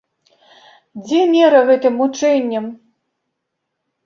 Дзе 1.03 1.19
мера 1.33 1.59
гэтым 1.69 1.93
мучэнням? 2.01 2.65